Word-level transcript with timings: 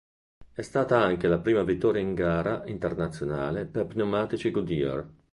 È 0.51 0.63
stata 0.63 0.99
anche 0.99 1.27
la 1.27 1.37
prima 1.37 1.61
vittoria 1.61 2.01
in 2.01 2.15
gara 2.15 2.63
internazionale 2.65 3.67
per 3.67 3.85
pneumatici 3.85 4.49
Goodyear. 4.49 5.07